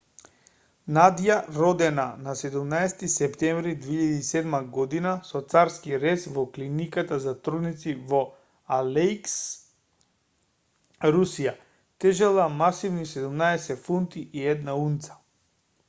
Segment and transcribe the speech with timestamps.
[0.97, 8.23] надја родена на 17-ти септември 2007 година со царски рез во клиниката за трудници во
[8.79, 11.55] алејск русија
[12.07, 15.21] тежела масивни 17 фунти и 1 унца